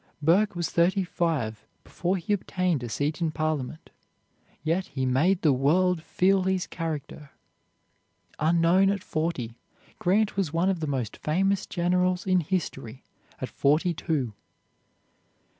Burke 0.19 0.55
was 0.55 0.71
thirty 0.71 1.03
five 1.03 1.63
before 1.83 2.17
he 2.17 2.33
obtained 2.33 2.81
a 2.81 2.89
seat 2.89 3.21
in 3.21 3.29
Parliament, 3.29 3.91
yet 4.63 4.87
he 4.87 5.05
made 5.05 5.43
the 5.43 5.53
world 5.53 6.01
feel 6.01 6.41
his 6.41 6.65
character. 6.65 7.29
Unknown 8.39 8.89
at 8.89 9.03
forty, 9.03 9.59
Grant 9.99 10.35
was 10.35 10.51
one 10.51 10.69
of 10.71 10.79
the 10.79 10.87
most 10.87 11.17
famous 11.17 11.67
generals 11.67 12.25
in 12.25 12.39
history 12.39 13.03
at 13.39 13.49
forty 13.49 13.93
two. 13.93 14.33